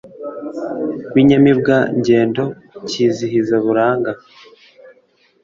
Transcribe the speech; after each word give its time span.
Bi 1.13 1.19
inyamibwa 1.21 1.75
ngendo 1.99 2.43
Kizihiza 2.89 3.55
buranga 3.65 4.11